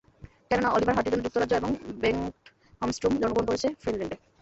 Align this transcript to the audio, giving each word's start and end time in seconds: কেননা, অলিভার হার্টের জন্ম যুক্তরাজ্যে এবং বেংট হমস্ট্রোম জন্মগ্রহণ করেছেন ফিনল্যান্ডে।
কেননা, 0.49 0.69
অলিভার 0.69 0.95
হার্টের 0.95 1.13
জন্ম 1.13 1.25
যুক্তরাজ্যে 1.25 1.59
এবং 1.59 1.71
বেংট 2.01 2.35
হমস্ট্রোম 2.81 3.13
জন্মগ্রহণ 3.13 3.47
করেছেন 3.49 3.71
ফিনল্যান্ডে। 3.83 4.17